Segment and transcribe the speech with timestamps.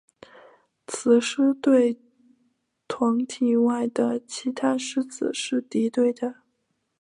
[0.87, 1.99] 雌狮对
[2.87, 6.37] 团体外的其他狮子是敌对的。